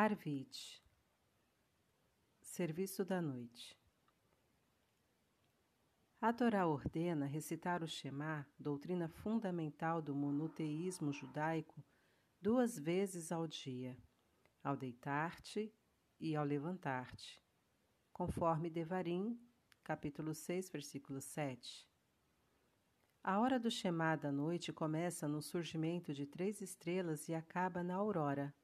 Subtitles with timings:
[0.00, 0.80] Arvit
[2.40, 3.76] Serviço da Noite.
[6.20, 11.82] A Torá ordena recitar o Shema, doutrina fundamental do monoteísmo judaico,
[12.40, 13.98] duas vezes ao dia,
[14.62, 15.74] ao deitar-te
[16.20, 17.42] e ao levantar-te,
[18.12, 19.36] conforme Devarim,
[19.82, 21.90] capítulo 6, versículo 7.
[23.24, 27.96] A hora do Shema da noite começa no surgimento de três estrelas e acaba na
[27.96, 28.54] aurora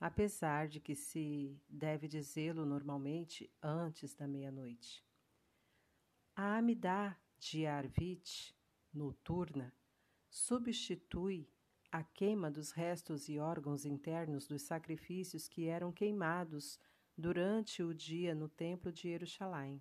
[0.00, 5.04] apesar de que se deve dizê-lo normalmente antes da meia-noite.
[6.36, 8.56] A Amidá de Arvit,
[8.92, 9.72] noturna,
[10.28, 11.48] substitui
[11.92, 16.80] a queima dos restos e órgãos internos dos sacrifícios que eram queimados
[17.16, 19.80] durante o dia no Templo de Jerusalém.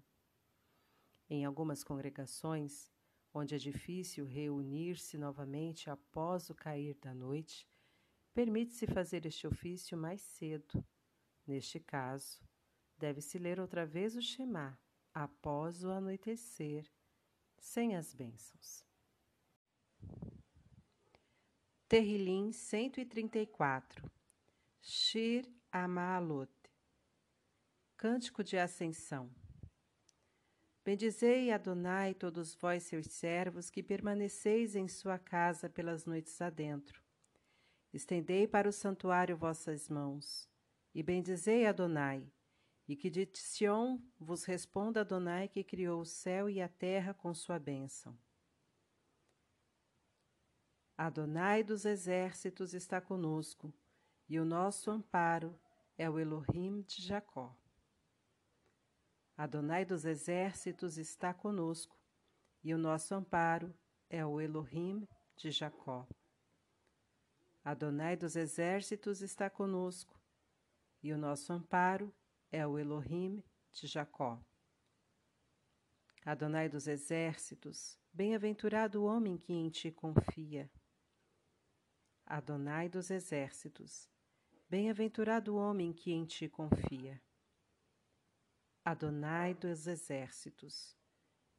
[1.27, 2.91] Em algumas congregações,
[3.33, 7.67] onde é difícil reunir-se novamente após o cair da noite,
[8.33, 10.83] Permite-se fazer este ofício mais cedo.
[11.45, 12.41] Neste caso,
[12.97, 14.79] deve-se ler outra vez o Shema,
[15.13, 16.89] após o anoitecer,
[17.59, 18.83] sem as bênçãos.
[21.87, 24.09] Terrilim 134
[24.81, 26.51] Shir Amaalot
[27.95, 29.29] Cântico de Ascensão
[30.83, 37.02] Bendizei Adonai todos vós seus servos que permaneceis em sua casa pelas noites adentro.
[37.93, 40.49] Estendei para o santuário vossas mãos,
[40.95, 42.27] e bendizei Adonai,
[42.87, 47.31] e que de Sion vos responda Adonai que criou o céu e a terra com
[47.35, 48.17] sua bênção.
[50.97, 53.71] Adonai dos exércitos está conosco,
[54.27, 55.55] e o nosso amparo
[55.95, 57.55] é o Elohim de Jacó.
[59.37, 61.95] Adonai dos exércitos está conosco,
[62.63, 63.71] e o nosso amparo
[64.09, 66.07] é o Elohim de Jacó.
[67.63, 70.19] Adonai dos exércitos está conosco,
[71.01, 72.13] e o nosso amparo
[72.51, 74.37] é o Elohim de Jacó.
[76.25, 80.69] Adonai dos exércitos, bem-aventurado o homem que em ti confia.
[82.25, 84.09] Adonai dos exércitos,
[84.69, 87.21] bem-aventurado o homem que em ti confia.
[88.83, 90.97] Adonai dos exércitos,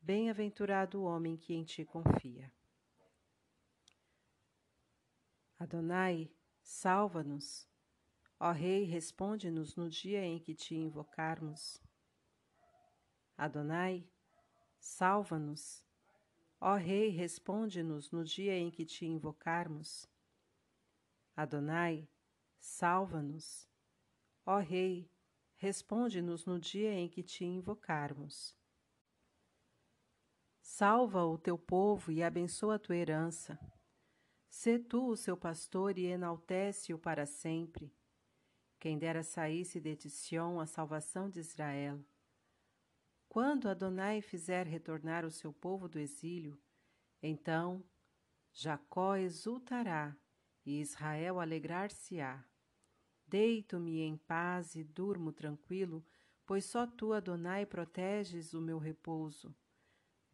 [0.03, 2.53] bem-aventurado o homem que em ti confia.
[5.65, 6.31] Adonai,
[6.63, 7.67] salva-nos.
[8.39, 11.81] Ó Rei, responde-nos no dia em que te invocarmos.
[13.35, 14.07] Adonai,
[14.79, 15.83] salva-nos.
[16.61, 20.07] Ó Rei, responde-nos no dia em que te invocarmos.
[21.35, 22.07] Adonai,
[22.61, 23.67] salva-nos.
[24.45, 25.11] Ó Rei,
[25.57, 28.55] responde-nos no dia em que te invocarmos.
[30.61, 33.59] Salva o teu povo e abençoa a tua herança.
[34.57, 37.93] Sê tu o seu pastor e enaltece-o para sempre.
[38.79, 42.01] Quem dera saísse de Sion a salvação de Israel.
[43.29, 46.57] Quando Adonai fizer retornar o seu povo do exílio,
[47.21, 47.85] então
[48.53, 50.17] Jacó exultará
[50.65, 52.45] e Israel alegrar-se-á.
[53.27, 56.07] Deito-me em paz e durmo tranquilo,
[56.47, 59.53] pois só tu, Adonai, proteges o meu repouso.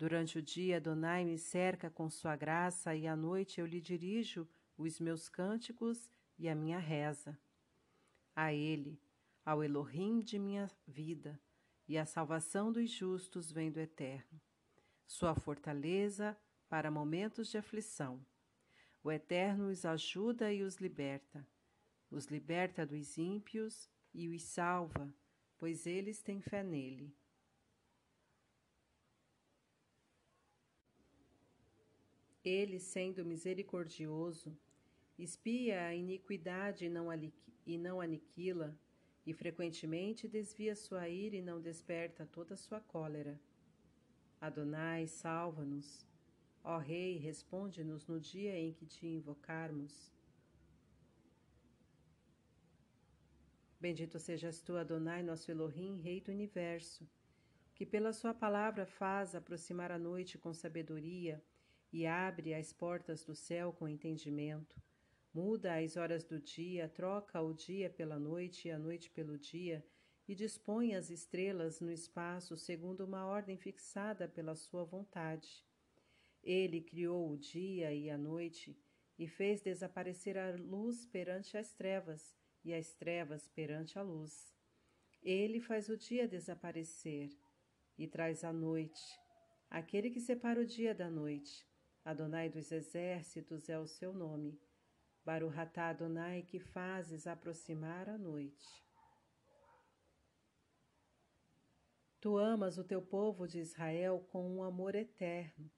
[0.01, 4.49] Durante o dia, Adonai me cerca com sua graça, e à noite eu lhe dirijo
[4.79, 7.39] os meus cânticos e a minha reza.
[8.35, 8.99] A Ele,
[9.45, 11.39] ao Elohim de minha vida,
[11.87, 14.41] e a salvação dos justos vem do Eterno.
[15.07, 16.35] Sua fortaleza
[16.67, 18.25] para momentos de aflição.
[19.05, 21.47] O Eterno os ajuda e os liberta.
[22.11, 25.15] Os liberta dos ímpios e os salva,
[25.59, 27.15] pois eles têm fé nele.
[32.45, 34.57] Ele, sendo misericordioso,
[35.19, 36.87] espia a iniquidade
[37.67, 38.79] e não aniquila,
[39.27, 43.39] e frequentemente desvia sua ira e não desperta toda sua cólera.
[44.41, 46.07] Adonai, salva-nos.
[46.65, 50.11] Ó Rei, responde-nos no dia em que te invocarmos.
[53.79, 57.07] Bendito sejas tu, Adonai, nosso Elohim, Rei do universo,
[57.75, 61.43] que pela sua palavra faz aproximar a noite com sabedoria
[61.93, 64.81] e abre as portas do céu com entendimento.
[65.33, 69.85] Muda as horas do dia, troca o dia pela noite e a noite pelo dia,
[70.27, 75.65] e dispõe as estrelas no espaço segundo uma ordem fixada pela sua vontade.
[76.43, 78.77] Ele criou o dia e a noite,
[79.19, 82.35] e fez desaparecer a luz perante as trevas,
[82.65, 84.55] e as trevas perante a luz.
[85.23, 87.31] Ele faz o dia desaparecer,
[87.99, 89.03] e traz a noite,
[89.69, 91.70] aquele que separa o dia da noite
[92.05, 94.59] Adonai dos exércitos é o seu nome.
[95.25, 98.85] Baruhatá Adonai, que fazes aproximar a noite.
[102.21, 105.71] Tu amas o teu povo de Israel com um amor eterno.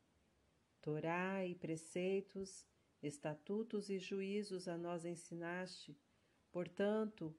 [0.80, 2.66] Torá e preceitos,
[3.02, 5.96] estatutos e juízos a nós ensinaste.
[6.50, 7.36] Portanto,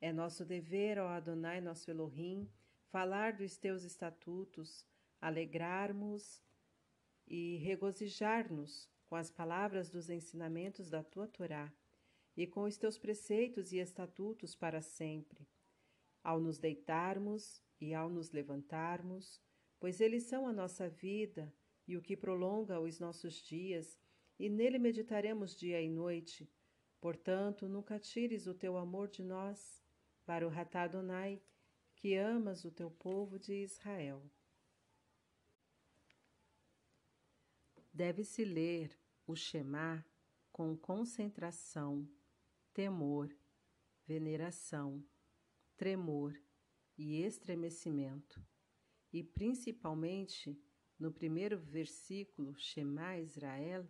[0.00, 2.48] é nosso dever, ó Adonai, nosso Elohim,
[2.90, 4.86] falar dos teus estatutos,
[5.20, 6.43] alegrarmos
[7.26, 11.72] e regozijar-nos com as palavras dos ensinamentos da tua Torá
[12.36, 15.46] e com os teus preceitos e estatutos para sempre,
[16.22, 19.40] ao nos deitarmos e ao nos levantarmos,
[19.78, 21.52] pois eles são a nossa vida
[21.86, 23.98] e o que prolonga os nossos dias,
[24.38, 26.50] e nele meditaremos dia e noite.
[27.00, 29.84] Portanto, nunca tires o teu amor de nós,
[30.24, 31.40] para o Adonai,
[31.94, 34.22] que amas o teu povo de Israel.
[37.94, 38.90] Deve-se ler
[39.24, 40.04] o Shema
[40.50, 42.08] com concentração,
[42.72, 43.32] temor,
[44.04, 45.00] veneração,
[45.76, 46.36] tremor
[46.98, 48.44] e estremecimento,
[49.12, 50.60] e principalmente
[50.98, 53.88] no primeiro versículo, Shema Israel,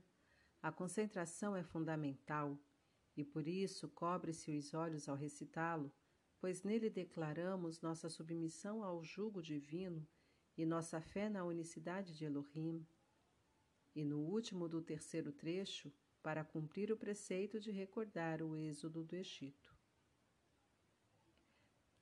[0.60, 2.58] a concentração é fundamental
[3.16, 5.90] e por isso cobre-se os olhos ao recitá-lo,
[6.38, 10.06] pois nele declaramos nossa submissão ao jugo divino
[10.58, 12.86] e nossa fé na unicidade de Elohim.
[13.94, 15.92] E no último do terceiro trecho,
[16.22, 19.74] para cumprir o preceito de recordar o êxodo do Egito.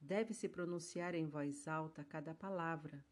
[0.00, 3.05] Deve-se pronunciar em voz alta cada palavra,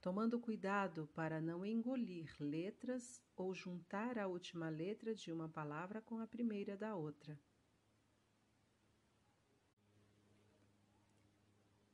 [0.00, 6.18] tomando cuidado para não engolir letras ou juntar a última letra de uma palavra com
[6.18, 7.38] a primeira da outra.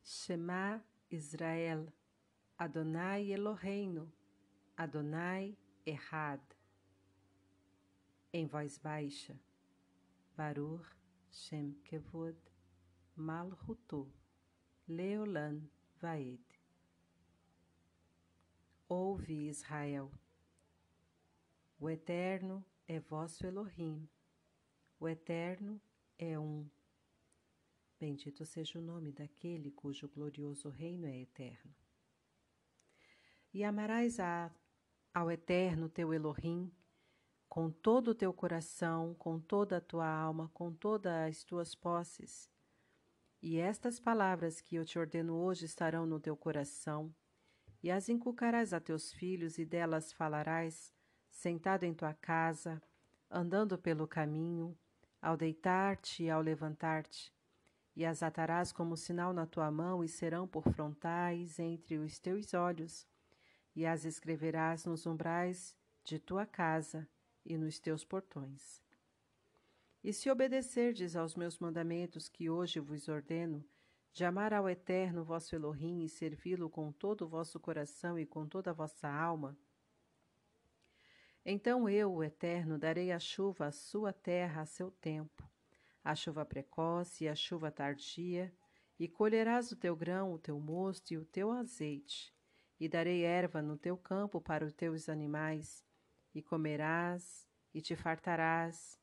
[0.02, 1.92] Shema Israel,
[2.56, 4.10] Adonai Eloheinu,
[4.76, 5.56] Adonai
[5.88, 6.42] Errad.
[8.30, 9.40] Em voz baixa,
[10.36, 10.84] Baruch
[11.30, 12.36] Shem Kevod
[13.16, 14.12] Malhutu.
[14.86, 15.62] Leolan
[15.98, 16.44] Vaed.
[18.86, 20.12] Ouve, Israel.
[21.80, 24.06] O Eterno é vosso Elohim.
[25.00, 25.80] O Eterno
[26.18, 26.68] é um.
[27.98, 31.74] Bendito seja o nome daquele cujo glorioso reino é eterno.
[33.54, 34.50] E amarás a,
[35.12, 36.72] ao Eterno teu Elohim
[37.48, 42.50] com todo o teu coração, com toda a tua alma, com todas as tuas posses.
[43.42, 47.12] E estas palavras que eu te ordeno hoje estarão no teu coração,
[47.82, 50.92] e as inculcarás a teus filhos, e delas falarás,
[51.30, 52.82] sentado em tua casa,
[53.30, 54.76] andando pelo caminho,
[55.20, 57.32] ao deitar-te e ao levantar-te,
[57.96, 62.52] e as atarás como sinal na tua mão, e serão por frontais entre os teus
[62.54, 63.06] olhos,
[63.78, 65.72] e as escreverás nos umbrais
[66.02, 67.08] de tua casa
[67.44, 68.82] e nos teus portões.
[70.02, 73.64] E se obedecerdes aos meus mandamentos que hoje vos ordeno,
[74.12, 78.48] de amar ao Eterno vosso Elohim e servi-lo com todo o vosso coração e com
[78.48, 79.56] toda a vossa alma,
[81.44, 85.48] então eu, o Eterno, darei a chuva à sua terra a seu tempo,
[86.02, 88.52] a chuva precoce e a chuva tardia,
[88.98, 92.36] e colherás o teu grão, o teu mosto e o teu azeite,
[92.78, 95.84] e darei erva no teu campo para os teus animais,
[96.34, 98.98] e comerás, e te fartarás,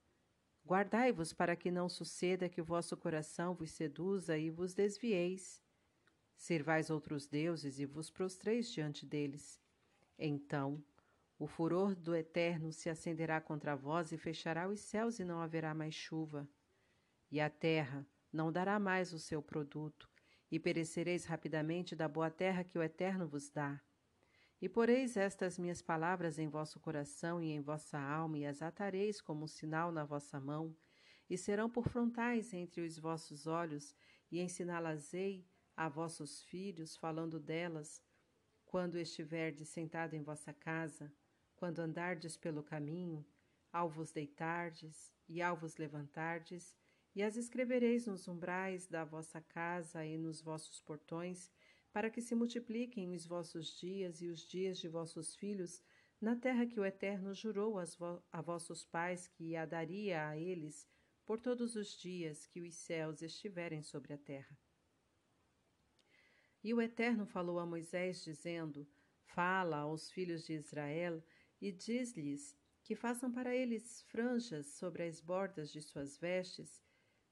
[0.65, 5.61] Guardai-vos para que não suceda que o vosso coração vos seduza e vos desvieis.
[6.35, 9.61] Servais outros deuses e vos prostreis diante deles.
[10.17, 10.83] Então,
[11.37, 15.71] o furor do Eterno se acenderá contra vós e fechará os céus e não haverá
[15.75, 16.49] mais chuva.
[17.29, 20.09] E a terra não dará mais o seu produto,
[20.55, 23.81] e perecereis rapidamente da boa terra que o Eterno vos dá.
[24.61, 29.19] E poreis estas minhas palavras em vosso coração e em vossa alma, e as atareis
[29.19, 30.73] como um sinal na vossa mão,
[31.29, 33.93] e serão por frontais entre os vossos olhos,
[34.31, 35.45] e ensiná-las-ei
[35.75, 38.01] a vossos filhos, falando delas,
[38.63, 41.11] quando estiverdes sentado em vossa casa,
[41.57, 43.25] quando andardes pelo caminho,
[43.73, 46.77] ao vos deitardes e ao vos levantardes,
[47.15, 51.49] e as escrevereis nos umbrais da vossa casa e nos vossos portões,
[51.93, 55.81] para que se multipliquem os vossos dias e os dias de vossos filhos
[56.19, 57.77] na terra que o Eterno jurou
[58.31, 60.85] a vossos pais que a daria a eles
[61.25, 64.57] por todos os dias que os céus estiverem sobre a terra.
[66.61, 68.87] E o Eterno falou a Moisés, dizendo:
[69.23, 71.23] Fala aos filhos de Israel
[71.61, 76.83] e diz-lhes que façam para eles franjas sobre as bordas de suas vestes,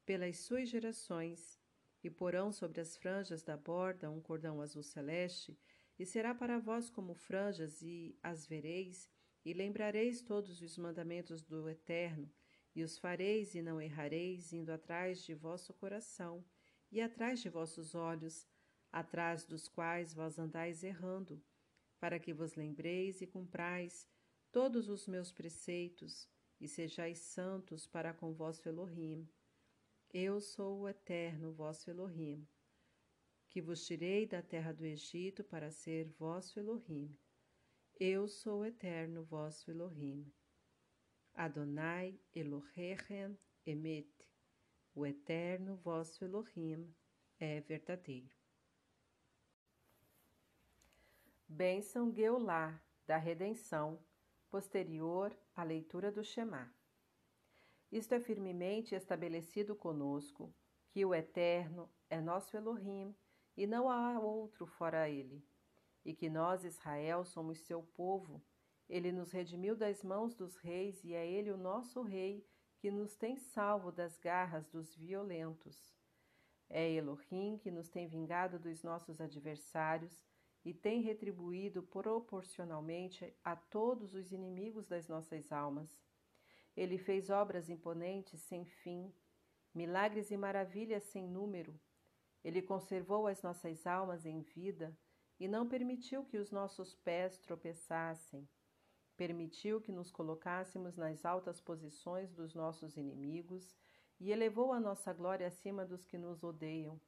[0.06, 1.60] pelas suas gerações,
[2.04, 5.58] e porão sobre as franjas da borda um cordão azul celeste,
[5.98, 9.10] e será para vós como franjas, e as vereis,
[9.46, 12.32] e lembrareis todos os mandamentos do Eterno,
[12.76, 16.44] E os fareis e não errareis, indo atrás de vosso coração
[16.92, 18.48] e atrás de vossos olhos,
[18.92, 21.40] atrás dos quais vós andais errando,
[22.00, 24.08] para que vos lembreis e cumprais
[24.52, 26.28] todos os meus preceitos
[26.60, 29.28] e sejais santos para com vosso Elohim.
[30.16, 32.48] Eu sou o eterno vosso Elohim,
[33.50, 37.18] que vos tirei da terra do Egito para ser vosso Elohim.
[38.00, 40.32] Eu sou o eterno vosso Elohim.
[41.34, 44.08] Adonai Elohechem Emet.
[44.94, 46.94] O eterno vosso Elohim
[47.40, 48.38] é verdadeiro.
[51.48, 54.00] Bênção Geulá da redenção,
[54.52, 56.72] posterior à leitura do Shema.
[57.94, 60.52] Isto é firmemente estabelecido conosco,
[60.90, 63.16] que o Eterno é nosso Elohim
[63.56, 65.46] e não há outro fora ele,
[66.04, 68.44] e que nós, Israel, somos seu povo.
[68.90, 72.44] Ele nos redimiu das mãos dos reis e é ele o nosso rei
[72.80, 75.96] que nos tem salvo das garras dos violentos.
[76.68, 80.26] É Elohim que nos tem vingado dos nossos adversários
[80.66, 86.02] e tem retribuído proporcionalmente a todos os inimigos das nossas almas.
[86.76, 89.14] Ele fez obras imponentes sem fim,
[89.74, 91.80] milagres e maravilhas sem número.
[92.44, 94.98] Ele conservou as nossas almas em vida
[95.40, 98.50] e não permitiu que os nossos pés tropeçassem.
[99.16, 103.76] Permitiu que nos colocássemos nas altas posições dos nossos inimigos
[104.20, 107.00] e elevou a nossa glória acima dos que nos odeiam.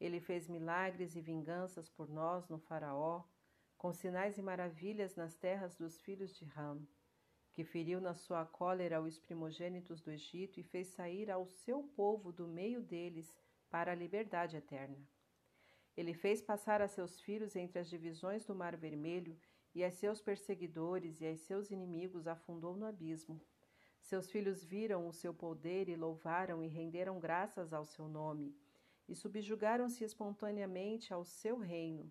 [0.00, 3.22] Ele fez milagres e vinganças por nós no Faraó,
[3.78, 6.84] com sinais e maravilhas nas terras dos filhos de Ram
[7.54, 12.32] que feriu na sua cólera os primogênitos do Egito e fez sair ao seu povo
[12.32, 13.38] do meio deles
[13.70, 14.98] para a liberdade eterna.
[15.96, 19.38] Ele fez passar a seus filhos entre as divisões do Mar Vermelho
[19.72, 23.40] e a seus perseguidores e a seus inimigos afundou no abismo.
[24.00, 28.54] Seus filhos viram o seu poder e louvaram e renderam graças ao seu nome,
[29.08, 32.10] e subjugaram-se espontaneamente ao seu reino.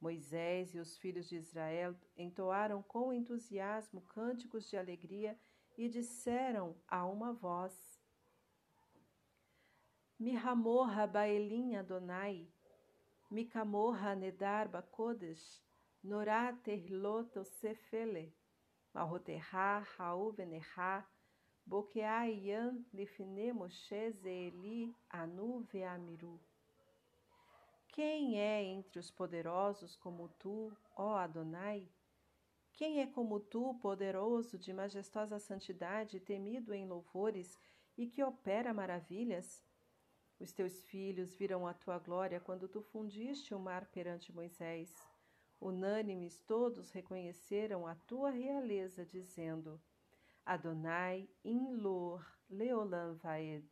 [0.00, 5.38] Moisés e os filhos de Israel entoaram com entusiasmo cânticos de alegria
[5.76, 8.00] e disseram a uma voz:
[10.18, 12.48] Mihamorra Baelim Adonai,
[13.30, 15.62] Mikamorra Nedarba Kodesh,
[16.02, 18.34] Norá Terloto Sefele,
[18.94, 21.06] Malroterra Raú Venerra,
[21.66, 26.40] Boqueá Yan Lifne Moshe Zeeli Anu Veamiru.
[27.92, 31.88] Quem é entre os poderosos como tu, ó Adonai?
[32.72, 37.58] Quem é como tu, poderoso, de majestosa santidade, temido em louvores
[37.98, 39.62] e que opera maravilhas?
[40.38, 44.94] Os teus filhos viram a tua glória quando tu fundiste o mar perante Moisés.
[45.60, 49.78] Unânimes todos reconheceram a tua realeza, dizendo:
[50.46, 53.66] Adonai in lor leolam vaed.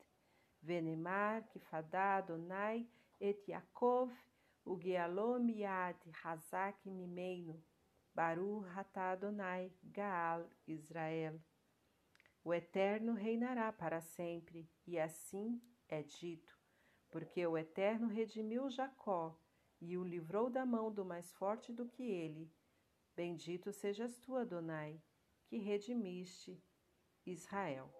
[0.61, 2.87] Venemar, kifadá Adonai,
[3.21, 4.11] et Yaakov,
[4.67, 7.63] Ugealom Yad Hazak Mimeino,
[8.15, 11.41] Baru Hatá Adonai, Gaal Israel.
[12.45, 16.59] O Eterno reinará para sempre, e assim é dito,
[17.11, 19.39] porque o Eterno redimiu Jacó
[19.81, 22.51] e o livrou da mão do mais forte do que ele.
[23.15, 25.01] Bendito sejas tu, Adonai,
[25.47, 26.63] que redimiste
[27.27, 27.93] Israel.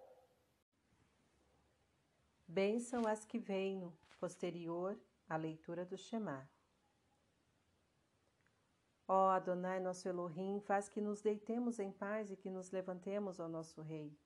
[2.47, 4.99] Bênção as que venham, posterior
[5.29, 6.49] a leitura do Shema.
[9.07, 13.47] Ó Adonai, nosso Elohim, faz que nos deitemos em paz e que nos levantemos ao
[13.47, 14.17] nosso Rei,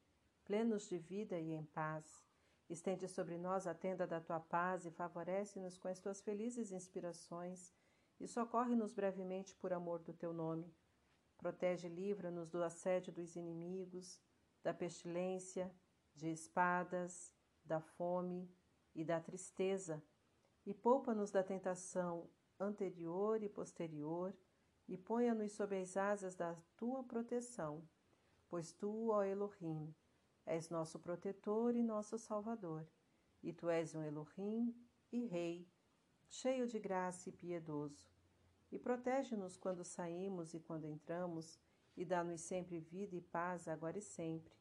[0.46, 2.26] plenos de vida e em paz.
[2.70, 7.74] Estende sobre nós a tenda da tua paz e favorece-nos com as tuas felizes inspirações
[8.18, 10.74] e socorre-nos brevemente por amor do teu nome.
[11.38, 14.22] Protege e livra-nos do assédio dos inimigos,
[14.64, 15.70] da pestilência,
[16.16, 17.34] de espadas,
[17.66, 18.50] da fome
[18.96, 20.02] e da tristeza
[20.66, 22.30] e poupa-nos da tentação
[22.60, 24.34] anterior e posterior,
[24.88, 27.88] e ponha-nos sob as asas da tua proteção,
[28.50, 29.94] pois tu, ó Elohim,
[30.46, 32.86] és nosso protetor e nosso salvador,
[33.42, 34.76] e tu és um Elohim
[35.12, 35.68] e Rei,
[36.30, 38.12] cheio de graça e piedoso.
[38.72, 41.60] E protege-nos quando saímos e quando entramos,
[41.96, 44.54] e dá-nos sempre vida e paz agora e sempre.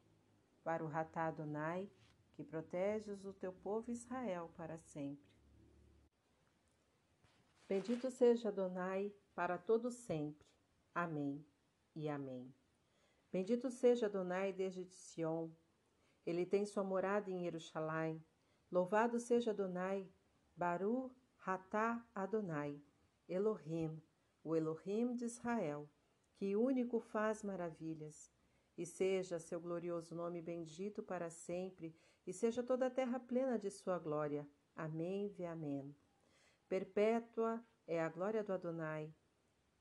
[0.63, 1.89] Para o Ratá Adonai,
[2.33, 5.32] que proteges o teu povo Israel para sempre.
[7.73, 10.45] Bendito seja Adonai para todo sempre.
[10.93, 11.43] Amém
[11.95, 12.53] e amém.
[13.31, 15.49] Bendito seja Adonai desde Sion.
[16.23, 18.23] Ele tem sua morada em Jerusalém.
[18.71, 20.07] Louvado seja Adonai,
[20.55, 22.79] Baru Ratá Adonai,
[23.27, 23.99] Elohim,
[24.43, 25.89] o Elohim de Israel,
[26.35, 28.31] que único faz maravilhas.
[28.77, 31.95] E seja seu glorioso nome bendito para sempre,
[32.27, 34.47] e seja toda a terra plena de sua glória.
[34.75, 35.95] Amém, ve amém.
[36.73, 39.13] Perpétua é a glória do Adonai.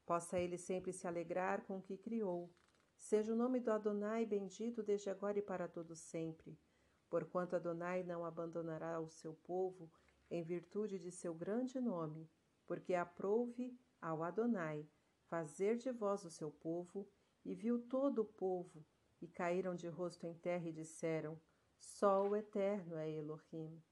[0.04, 2.54] Possa ele sempre se alegrar com o que criou.
[2.99, 6.61] Seja o nome do Adonai bendito desde agora e para todo sempre.
[7.08, 9.90] Porquanto Adonai não abandonará o seu povo
[10.30, 12.30] em virtude de seu grande nome,
[12.66, 14.87] porque aprouve ao Adonai
[15.30, 17.08] fazer de vós o seu povo,
[17.42, 18.84] e viu todo o povo,
[19.18, 21.40] e caíram de rosto em terra e disseram:
[21.78, 23.82] Só o Eterno é Elohim.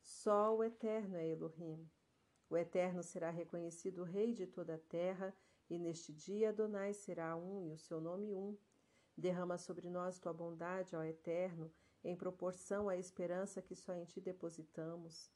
[0.00, 1.88] Só o Eterno é Elohim.
[2.50, 5.34] O Eterno será reconhecido Rei de toda a terra,
[5.68, 8.56] e neste dia Adonai será um e o seu nome um.
[9.16, 11.70] Derrama sobre nós tua bondade, ó Eterno,
[12.02, 15.30] em proporção à esperança que só em ti depositamos.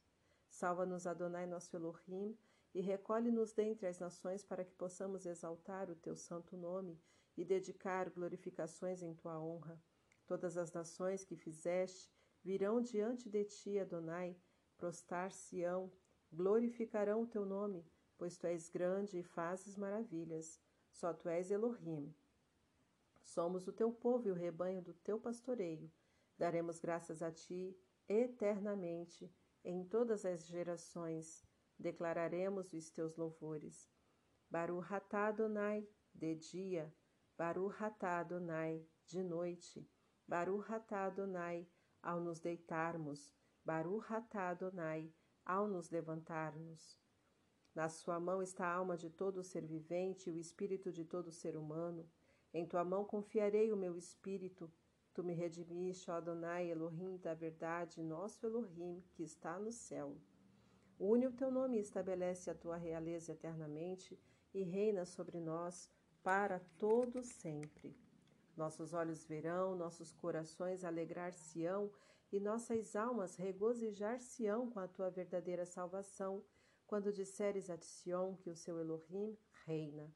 [0.49, 2.37] Salva-nos, Adonai, nosso Elohim,
[2.73, 6.99] e recolhe-nos dentre as nações para que possamos exaltar o teu santo nome
[7.37, 9.79] e dedicar glorificações em tua honra.
[10.25, 12.11] Todas as nações que fizeste
[12.43, 14.35] virão diante de ti, Adonai,
[14.77, 15.91] prostar-se-ão,
[16.33, 17.85] glorificarão o teu nome,
[18.17, 20.59] pois tu és grande e fazes maravilhas.
[20.91, 22.13] Só tu és Elohim.
[23.23, 25.91] Somos o teu povo e o rebanho do teu pastoreio.
[26.37, 31.45] Daremos graças a ti eternamente, em todas as gerações.
[31.79, 33.89] Declararemos os teus louvores.
[34.89, 36.93] Atah Adonai, de dia,
[37.37, 39.89] atah Adonai, de noite,
[40.29, 41.67] atah Adonai,
[42.01, 43.33] ao nos deitarmos,
[43.65, 45.11] atah Adonai,
[45.45, 46.97] ao nos levantarmos.
[47.75, 51.31] Na sua mão está a alma de todo ser vivente e o espírito de todo
[51.31, 52.07] ser humano.
[52.53, 54.71] Em tua mão confiarei o meu espírito.
[55.13, 60.15] Tu me redimiste, ó Adonai, Elohim da verdade, nosso Elohim, que está no céu.
[60.99, 64.19] Une o teu nome e estabelece a tua realeza eternamente
[64.53, 65.89] e reina sobre nós
[66.21, 67.97] para todo sempre.
[68.55, 71.91] Nossos olhos verão, nossos corações alegrar-se-ão
[72.33, 76.43] e nossas almas regozijar-se-ão com a tua verdadeira salvação,
[76.87, 80.11] quando disseres a Sion que o seu Elohim reina.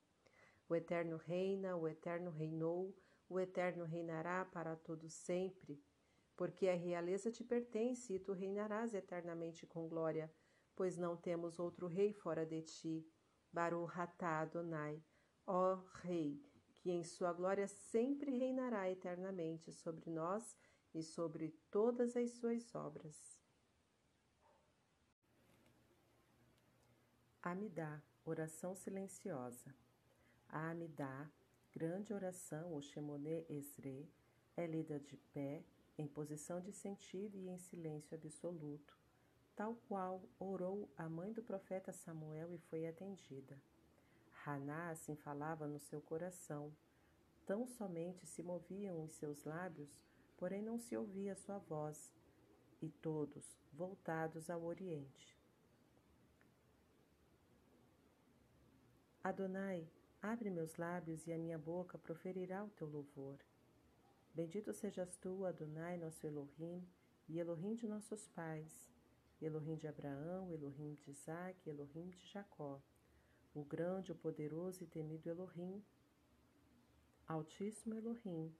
[0.67, 2.97] O Eterno reina, o Eterno reinou,
[3.29, 5.79] o Eterno reinará para todo sempre,
[6.35, 10.33] porque a realeza te pertence e tu reinarás eternamente com glória,
[10.75, 13.07] pois não temos outro rei fora de ti.
[13.53, 15.03] Baruch atah Adonai
[15.45, 16.43] ó Rei,
[16.79, 20.57] que em sua glória sempre reinará eternamente sobre nós
[20.97, 23.15] e sobre todas as suas obras.
[27.41, 29.73] Amidá, oração silenciosa.
[30.49, 31.29] A Amidá,
[31.71, 34.09] grande oração, o Shemone Esre,
[34.55, 35.63] é lida de pé,
[35.99, 38.97] em posição de sentido e em silêncio absoluto,
[39.55, 43.55] tal qual orou a mãe do profeta Samuel e foi atendida.
[44.43, 46.75] Haná assim falava no seu coração.
[47.45, 50.06] Tão somente se moviam os seus lábios,
[50.37, 52.11] porém não se ouvia sua voz,
[52.81, 55.35] e todos voltados ao Oriente.
[59.23, 59.89] Adonai,
[60.21, 63.39] abre meus lábios e a minha boca proferirá o teu louvor.
[64.33, 66.87] Bendito sejas tu, Adonai, nosso Elohim,
[67.27, 68.89] e Elohim de nossos pais,
[69.41, 72.81] Elohim de Abraão, Elohim de Isaac, Elohim de Jacó
[73.59, 75.83] o grande, o poderoso e temido Elohim,
[77.27, 78.53] Altíssimo Elohim,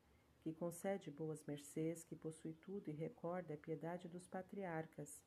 [0.48, 5.22] que concede boas mercês, que possui tudo e recorda a piedade dos patriarcas,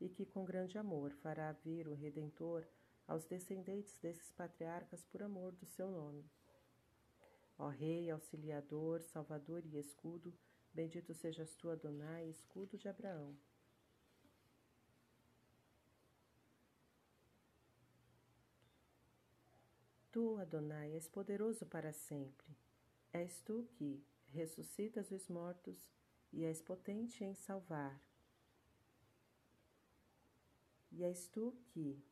[0.00, 2.64] e que com grande amor fará vir o Redentor
[3.08, 6.24] aos descendentes desses patriarcas por amor do seu nome.
[7.58, 10.32] Ó Rei, Auxiliador, Salvador e Escudo,
[10.72, 13.36] bendito sejas tu, Adonai, escudo de Abraão.
[20.12, 22.56] Tu, Adonai, és poderoso para sempre.
[23.12, 24.00] És tu que
[24.32, 25.88] ressuscitas os mortos
[26.32, 28.00] e és potente em salvar.
[30.90, 32.02] E és tu que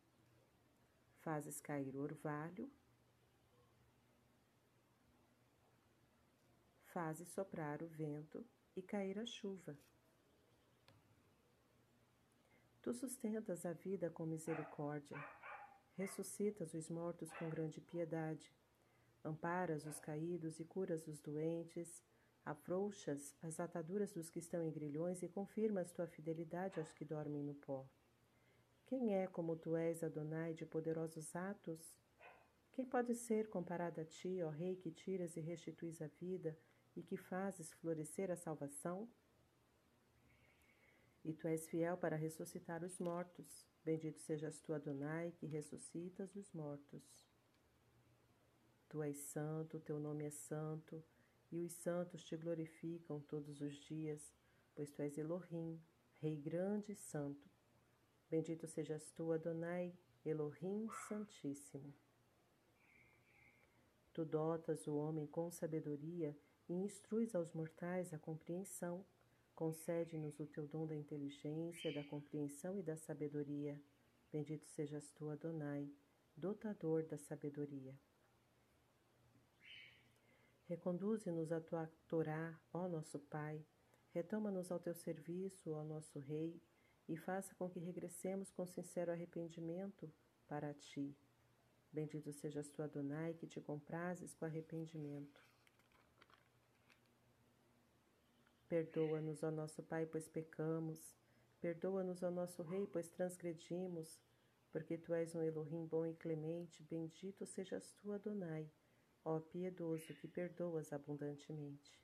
[1.21, 2.71] fazes cair o orvalho,
[6.85, 9.77] fazes soprar o vento e cair a chuva.
[12.83, 15.17] Tu sustentas a vida com misericórdia
[15.97, 18.53] ressuscitas os mortos com grande piedade,
[19.27, 22.03] amparas os caídos e curas os doentes,
[22.45, 27.43] afrouxas as ataduras dos que estão em grilhões e confirmas tua fidelidade aos que dormem
[27.43, 27.87] no pó.
[28.87, 31.99] Quem é como tu és, Adonai, de poderosos atos?
[32.71, 36.57] Quem pode ser comparado a ti, ó Rei, que tiras e restituis a vida
[36.95, 39.09] e que fazes florescer a salvação?
[41.25, 43.67] E tu és fiel para ressuscitar os mortos.
[43.85, 47.26] Bendito sejas tu, Adonai, que ressuscitas os mortos.
[48.97, 51.05] Tu és santo, teu nome é santo,
[51.53, 54.33] e os santos te glorificam todos os dias,
[54.75, 55.79] pois tu és Elohim,
[56.15, 57.47] Rei grande e santo.
[58.31, 59.93] Bendito sejas tu, Adonai,
[60.25, 61.93] Elohim Santíssimo.
[64.15, 66.35] Tu dotas o homem com sabedoria
[66.67, 69.05] e instruis aos mortais a compreensão.
[69.55, 73.79] Concede-nos o teu dom da inteligência, da compreensão e da sabedoria.
[74.33, 75.87] Bendito sejas tu, Adonai,
[76.35, 77.95] dotador da sabedoria.
[80.69, 83.65] Reconduze-nos a tua Torá, ó nosso Pai.
[84.13, 86.61] Retoma-nos ao teu serviço, ó nosso Rei,
[87.09, 90.13] e faça com que regressemos com sincero arrependimento
[90.49, 91.17] para ti.
[91.93, 95.41] Bendito sejas tu, Adonai, que te comprases com arrependimento.
[98.69, 101.17] Perdoa-nos, ó nosso Pai, pois pecamos.
[101.61, 104.21] Perdoa-nos, ó nosso Rei, pois transgredimos.
[104.73, 108.69] Porque tu és um Elohim bom e clemente, bendito sejas tu, Adonai
[109.27, 112.01] ó piedoso que perdoas abundantemente.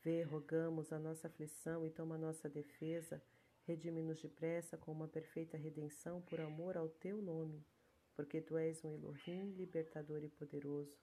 [0.00, 3.20] Vê, rogamos a nossa aflição e toma nossa defesa,
[3.66, 7.66] redime-nos depressa com uma perfeita redenção por amor ao teu nome,
[8.14, 10.96] porque tu és um Elohim libertador e poderoso.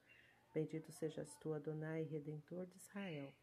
[0.54, 3.34] Bendito sejas tu, Adonai, redentor de Israel.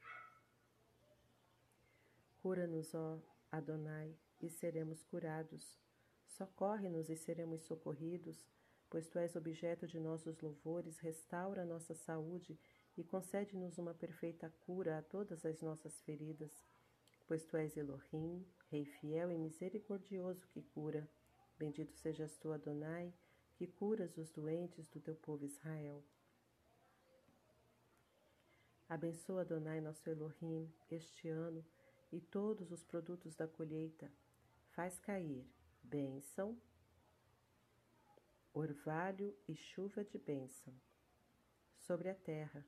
[2.41, 3.21] Cura-nos, ó
[3.53, 5.79] Adonai, e seremos curados.
[6.27, 8.49] Socorre-nos e seremos socorridos
[8.95, 12.57] pois tu és objeto de nossos louvores, restaura nossa saúde
[12.97, 16.65] e concede-nos uma perfeita cura a todas as nossas feridas,
[17.27, 21.11] pois tu és Elohim, Rei fiel e misericordioso que cura.
[21.59, 23.13] Bendito sejas tu, Adonai,
[23.57, 26.01] que curas os doentes do teu povo Israel.
[28.89, 31.67] Abençoa, Adonai, nosso Elohim, este ano
[32.13, 34.09] e todos os produtos da colheita.
[34.71, 35.45] Faz cair
[35.83, 36.57] bênção
[38.55, 40.73] orvalho e chuva de bênção
[41.77, 42.65] sobre a terra,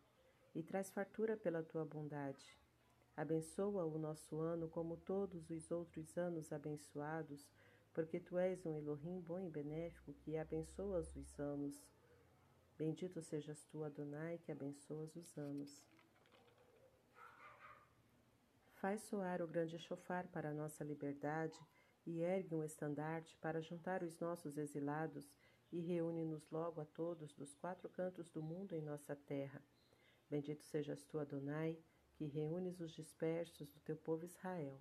[0.53, 2.59] e traz fartura pela tua bondade.
[3.17, 7.49] Abençoa o nosso ano como todos os outros anos abençoados,
[7.95, 11.81] porque tu és um Elohim bom e benéfico que abençoas os anos.
[12.77, 15.87] Bendito sejas tu, Adonai, que abençoas os anos.
[18.75, 21.59] Faz soar o grande chofar para a nossa liberdade
[22.05, 25.33] e ergue um estandarte para juntar os nossos exilados
[25.73, 29.63] e reúne-nos logo a todos dos quatro cantos do mundo em nossa terra.
[30.31, 31.79] Bendito sejas tu, Adonai,
[32.15, 34.81] que reúnes os dispersos do teu povo Israel.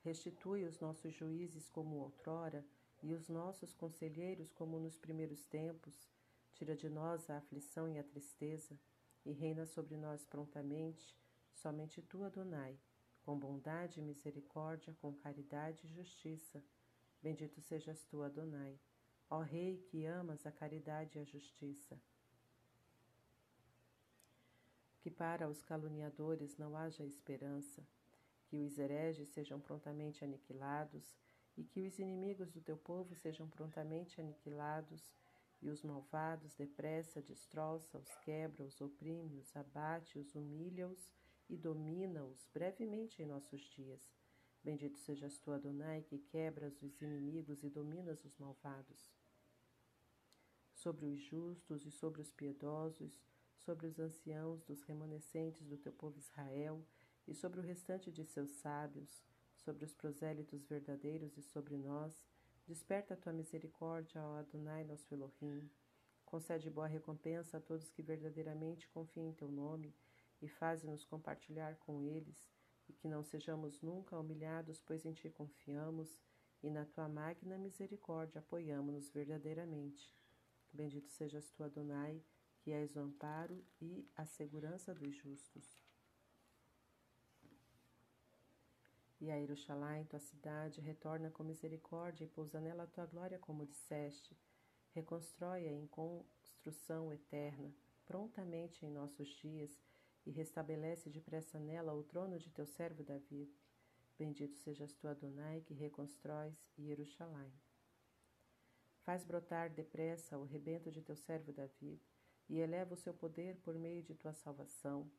[0.00, 2.64] Restitui os nossos juízes como outrora
[3.02, 6.08] e os nossos conselheiros como nos primeiros tempos.
[6.54, 8.78] Tira de nós a aflição e a tristeza
[9.24, 11.16] e reina sobre nós prontamente,
[11.52, 12.76] somente tu, Adonai,
[13.22, 16.62] com bondade e misericórdia, com caridade e justiça
[17.22, 18.76] Bendito sejas tu, Adonai,
[19.30, 21.96] ó Rei que amas a caridade e a justiça.
[25.00, 27.86] Que para os caluniadores não haja esperança,
[28.46, 31.16] que os hereges sejam prontamente aniquilados
[31.56, 35.08] e que os inimigos do teu povo sejam prontamente aniquilados
[35.60, 41.12] e os malvados depressa destroça-os, quebra-os, oprime-os, abate-os, humilha-os
[41.48, 44.10] e domina-os brevemente em nossos dias
[44.64, 49.12] Bendito sejas tu, Adonai, que quebras os inimigos e dominas os malvados.
[50.72, 53.20] Sobre os justos e sobre os piedosos,
[53.56, 56.84] sobre os anciãos dos remanescentes do teu povo Israel
[57.26, 59.24] e sobre o restante de seus sábios,
[59.56, 62.24] sobre os prosélitos verdadeiros e sobre nós,
[62.66, 65.68] desperta a tua misericórdia, ó Adonai, nosso Elohim.
[66.24, 69.92] Concede boa recompensa a todos que verdadeiramente confiam em teu nome
[70.40, 72.48] e faze-nos compartilhar com eles
[73.02, 76.20] que não sejamos nunca humilhados, pois em Ti confiamos
[76.62, 80.14] e na Tua magna misericórdia apoiamo-nos verdadeiramente.
[80.72, 82.22] Bendito sejas Tu, Adonai,
[82.60, 85.82] que és o amparo e a segurança dos justos.
[89.20, 93.66] E a Jerusalém, tua cidade, retorna com misericórdia e pousa nela a tua glória, como
[93.66, 94.36] disseste.
[94.92, 97.74] Reconstrói-a em construção eterna,
[98.06, 99.76] prontamente em nossos dias,
[100.24, 103.52] e restabelece depressa nela o trono de teu servo Davi.
[104.18, 107.52] Bendito sejas tu, Adonai, que reconstróis Jerusalém.
[109.02, 112.00] Faz brotar depressa o rebento de teu servo Davi
[112.48, 115.10] e eleva o seu poder por meio de tua salvação,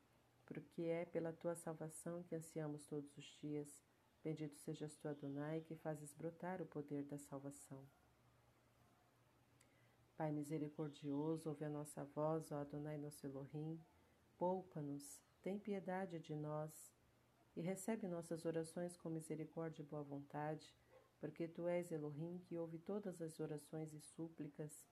[0.46, 3.82] porque é pela tua salvação que ansiamos todos os dias.
[4.22, 7.86] Bendito sejas tu, Adonai, que fazes brotar o poder da salvação.
[10.16, 13.78] Pai misericordioso, ouve a nossa voz, ó Adonai nosso Elohim,
[14.36, 16.92] Poupa-nos, tem piedade de nós
[17.56, 20.74] e recebe nossas orações com misericórdia e boa vontade,
[21.20, 24.86] porque tu és Elohim que ouve todas as orações e súplicas.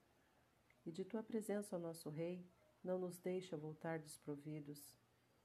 [0.86, 2.46] E de tua presença, ó nosso Rei,
[2.82, 4.96] Não nos deixa voltar desprovidos.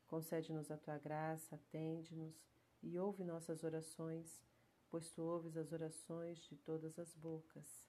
[0.08, 2.36] Concede-nos a tua graça, atende-nos
[2.82, 4.42] e ouve nossas orações,
[4.90, 7.88] pois tu ouves as orações de todas as bocas.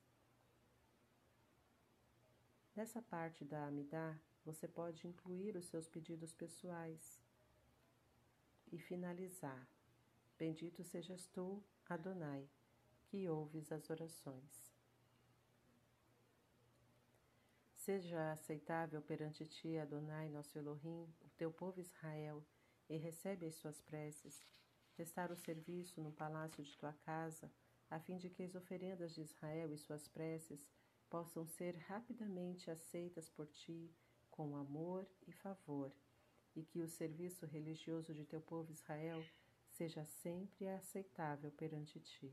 [2.77, 7.21] Nessa parte da Amidá, você pode incluir os seus pedidos pessoais
[8.73, 9.69] e finalizar.
[10.39, 12.49] Bendito sejas tu, Adonai,
[13.05, 14.73] que ouves as orações.
[17.75, 22.43] Seja aceitável perante ti, Adonai, nosso Elohim, o teu povo Israel,
[22.89, 24.47] e recebe as suas preces.
[24.95, 27.53] Prestar o serviço no palácio de tua casa,
[27.91, 30.71] a fim de que as oferendas de Israel e suas preces
[31.11, 33.95] possam ser rapidamente aceitas por ti
[34.39, 35.93] com amor e favor,
[36.55, 39.21] e que o serviço religioso de teu povo Israel
[39.67, 42.33] seja sempre aceitável perante ti.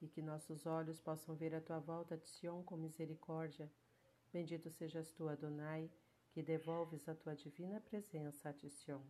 [0.00, 3.70] E que nossos olhos possam ver a tua volta de Sion com misericórdia.
[4.32, 5.90] Bendito sejas tu, Adonai,
[6.30, 9.02] que devolves a tua divina presença a Sion.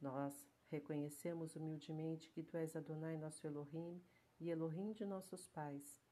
[0.00, 4.02] Nós, Reconhecemos humildemente que Tu és Adonai, nosso Elohim,
[4.40, 6.02] e Elohim de nossos pais,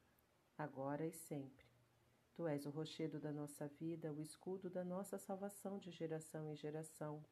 [0.57, 1.67] agora e sempre.
[2.35, 6.57] Tu és o rochedo da nossa vida, o escudo da nossa salvação de geração em
[6.57, 7.25] geração.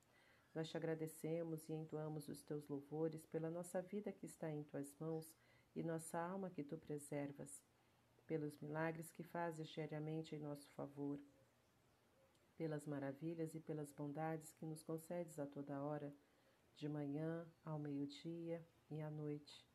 [0.54, 4.94] Nós te agradecemos e entoamos os teus louvores pela nossa vida que está em tuas
[4.98, 5.34] mãos
[5.74, 7.62] e nossa alma que tu preservas,
[8.26, 11.18] pelos milagres que fazes diariamente em nosso favor,
[12.56, 16.14] pelas maravilhas e pelas bondades que nos concedes a toda hora
[16.76, 19.66] de manhã ao meio-dia e à noite.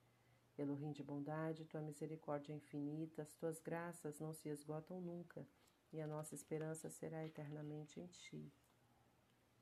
[0.58, 5.48] Elohim de bondade, tua misericórdia é infinita, as tuas graças não se esgotam nunca,
[5.94, 8.52] e a nossa esperança será eternamente em ti.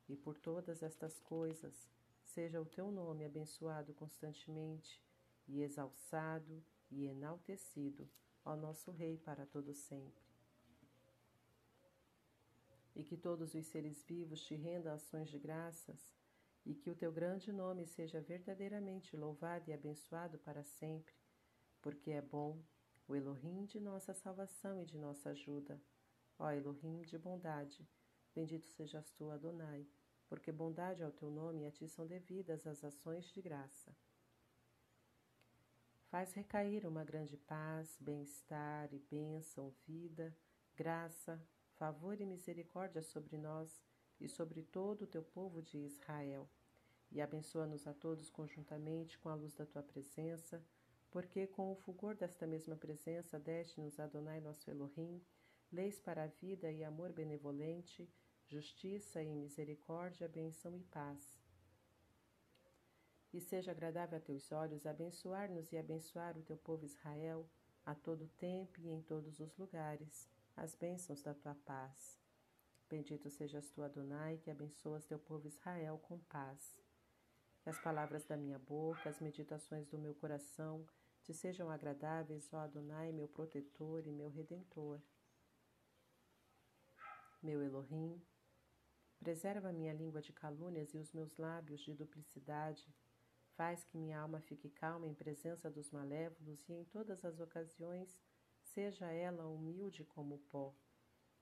[0.08, 1.90] E por todas estas coisas,
[2.24, 5.02] seja o teu nome abençoado constantemente,
[5.48, 8.10] e exalçado e enaltecido,
[8.44, 10.24] ó nosso Rei para todo sempre.
[12.96, 16.16] E que todos os seres vivos te rendam ações de graças,
[16.66, 21.14] e que o teu grande nome seja verdadeiramente louvado e abençoado para sempre,
[21.82, 22.60] porque é bom,
[23.08, 25.80] o Elohim de nossa salvação e de nossa ajuda.
[26.40, 27.88] Ó Elohim de bondade,
[28.34, 29.88] bendito sejas tu, Adonai,
[30.28, 33.96] porque bondade é o teu nome e a ti são devidas as ações de graça.
[36.10, 40.36] Faz recair uma grande paz, bem-estar e bênção, vida,
[40.76, 41.42] graça,
[41.76, 43.84] favor e misericórdia sobre nós
[44.20, 46.50] e sobre todo o teu povo de Israel.
[47.12, 50.64] E abençoa-nos a todos conjuntamente com a luz da tua presença,
[51.12, 55.22] porque com o fulgor desta mesma presença deste-nos Adonai nosso Elohim,
[55.72, 58.10] leis para a vida e amor benevolente,
[58.48, 61.40] justiça e misericórdia, bênção e paz.
[63.34, 67.50] E seja agradável a teus olhos abençoar-nos e abençoar o teu povo Israel,
[67.86, 72.25] a todo tempo e em todos os lugares, as bênçãos da tua paz.
[72.88, 76.80] Bendito sejas tu, Adonai, que abençoas teu povo Israel com paz.
[77.62, 80.86] Que as palavras da minha boca, as meditações do meu coração
[81.24, 85.02] te sejam agradáveis, ó Adonai, meu protetor e meu redentor.
[87.42, 88.22] Meu Elohim,
[89.20, 92.88] preserva minha língua de calúnias e os meus lábios de duplicidade.
[93.56, 98.16] Faz que minha alma fique calma em presença dos malévolos e em todas as ocasiões
[98.62, 100.76] seja ela humilde como o pó.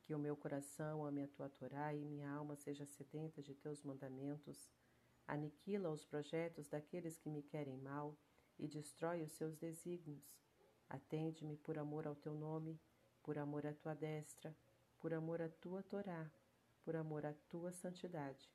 [0.04, 3.82] Que o meu coração ame a tua Torá e minha alma seja sedenta de teus
[3.84, 4.70] mandamentos.
[5.26, 8.18] Aniquila os projetos daqueles que me querem mal
[8.60, 10.38] e destrói os seus desígnios.
[10.90, 12.80] Atende-me por amor ao teu nome,
[13.22, 14.56] por amor à tua destra,
[15.00, 16.30] por amor à tua Torá,
[16.84, 18.52] por amor à tua santidade.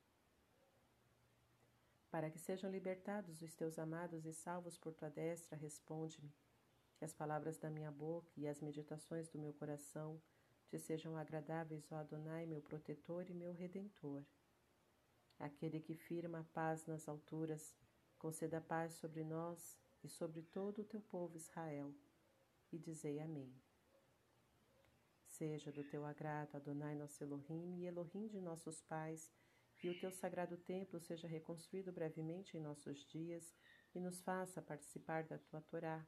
[2.11, 6.33] Para que sejam libertados os teus amados e salvos por tua destra, responde-me.
[6.97, 10.21] Que as palavras da minha boca e as meditações do meu coração
[10.69, 14.23] te sejam agradáveis, ó Adonai, meu protetor e meu redentor.
[15.39, 17.75] Aquele que firma a paz nas alturas,
[18.19, 21.95] conceda paz sobre nós e sobre todo o teu povo Israel.
[22.71, 23.51] E dizei amém.
[25.27, 29.33] Seja do teu agrado, Adonai nosso Elohim e Elohim de nossos pais,
[29.79, 33.55] que o teu sagrado templo seja reconstruído brevemente em nossos dias
[33.95, 36.05] e nos faça participar da tua Torá.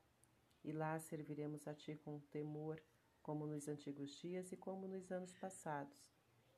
[0.63, 2.83] E lá serviremos a ti com temor,
[3.23, 6.13] como nos antigos dias e como nos anos passados,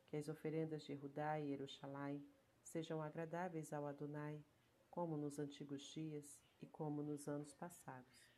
[0.09, 2.25] que as oferendas de Judá e Jerusalém
[2.62, 4.44] sejam agradáveis ao Adonai,
[4.90, 8.32] como nos antigos dias e como nos anos passados.